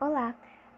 [0.00, 0.34] Olá!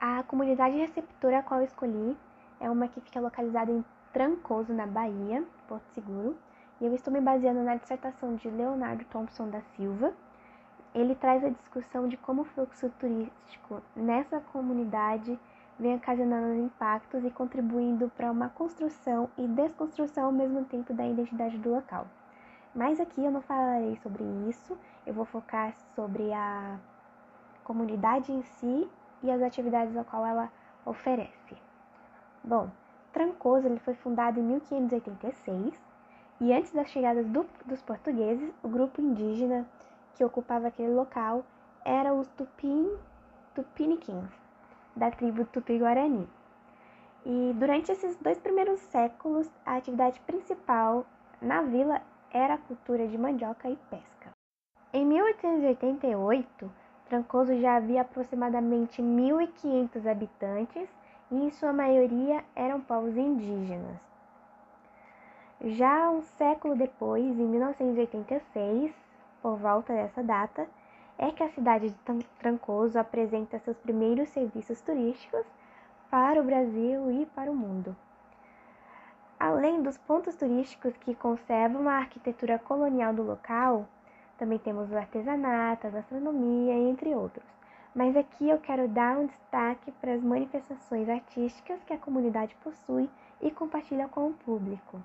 [0.00, 2.16] A comunidade receptora a qual escolhi
[2.60, 6.36] é uma que fica localizada em Trancoso, na Bahia, Porto Seguro,
[6.80, 10.14] e eu estou me baseando na dissertação de Leonardo Thompson da Silva.
[10.94, 15.36] Ele traz a discussão de como o fluxo turístico nessa comunidade
[15.76, 21.58] vem ocasionando impactos e contribuindo para uma construção e desconstrução ao mesmo tempo da identidade
[21.58, 22.06] do local.
[22.72, 26.78] Mas aqui eu não falarei sobre isso, eu vou focar sobre a
[27.64, 28.88] comunidade em si
[29.22, 30.50] e as atividades a qual ela
[30.84, 31.56] oferece.
[32.42, 32.70] Bom,
[33.12, 35.74] Trancoso ele foi fundado em 1586
[36.40, 39.66] e antes das chegadas do, dos portugueses, o grupo indígena
[40.14, 41.44] que ocupava aquele local
[41.84, 42.90] era os Tupin,
[43.54, 44.30] Tupiniquins,
[44.94, 46.28] da tribo Tupi-Guarani.
[47.26, 51.04] E durante esses dois primeiros séculos, a atividade principal
[51.42, 54.30] na vila era a cultura de mandioca e pesca.
[54.92, 56.72] Em 1888,
[57.10, 60.88] Trancoso já havia aproximadamente 1.500 habitantes
[61.28, 63.96] e, em sua maioria, eram povos indígenas.
[65.60, 68.94] Já um século depois, em 1986,
[69.42, 70.68] por volta dessa data,
[71.18, 75.44] é que a cidade de Trancoso apresenta seus primeiros serviços turísticos
[76.08, 77.96] para o Brasil e para o mundo.
[79.36, 83.88] Além dos pontos turísticos que conservam a arquitetura colonial do local,
[84.40, 87.44] também temos o artesanato, a gastronomia, entre outros.
[87.94, 93.08] Mas aqui eu quero dar um destaque para as manifestações artísticas que a comunidade possui
[93.42, 95.02] e compartilha com o público.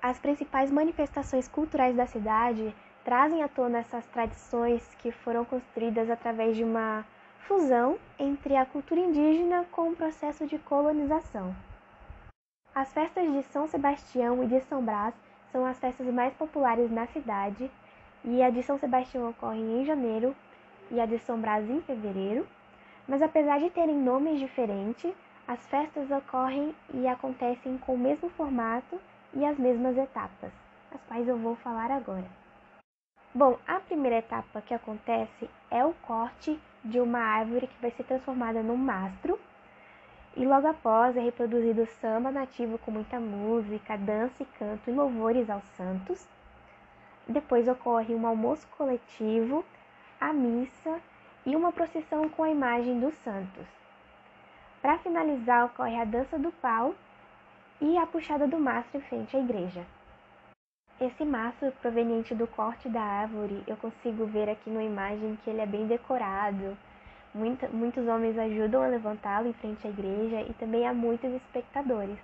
[0.00, 2.72] As principais manifestações culturais da cidade
[3.04, 7.04] trazem à tona essas tradições que foram construídas através de uma
[7.40, 11.52] fusão entre a cultura indígena com o processo de colonização.
[12.72, 15.14] As festas de São Sebastião e de São Brás
[15.50, 17.68] são as festas mais populares na cidade
[18.24, 20.34] e a de São Sebastião ocorre em janeiro
[20.90, 22.46] e a de São Brás em fevereiro.
[23.06, 25.12] Mas apesar de terem nomes diferentes,
[25.46, 29.00] as festas ocorrem e acontecem com o mesmo formato
[29.34, 30.52] e as mesmas etapas,
[30.92, 32.26] as quais eu vou falar agora.
[33.34, 38.04] Bom, a primeira etapa que acontece é o corte de uma árvore que vai ser
[38.04, 39.38] transformada num mastro.
[40.36, 44.92] E logo após é reproduzido o samba nativo com muita música, dança e canto e
[44.92, 46.28] louvores aos santos.
[47.28, 49.64] Depois ocorre um almoço coletivo,
[50.20, 51.00] a missa
[51.46, 53.66] e uma procissão com a imagem dos santos.
[54.80, 56.94] Para finalizar, ocorre a dança do pau
[57.80, 59.86] e a puxada do mastro em frente à igreja.
[61.00, 65.60] Esse mastro proveniente do corte da árvore, eu consigo ver aqui na imagem que ele
[65.60, 66.76] é bem decorado.
[67.34, 72.18] Muitos homens ajudam a levantá-lo em frente à igreja e também há muitos espectadores.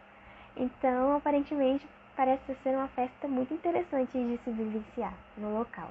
[0.56, 5.88] Então, aparentemente, parece ser uma festa muito interessante de se vivenciar no local.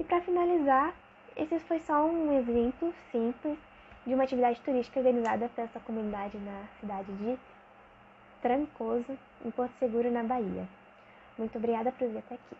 [0.00, 0.92] E para finalizar,
[1.36, 3.56] esse foi só um exemplo simples
[4.04, 7.38] de uma atividade turística organizada por essa comunidade na cidade de
[8.42, 10.66] Trancoso, em Porto Seguro, na Bahia.
[11.38, 12.56] Muito obrigada por vir até aqui.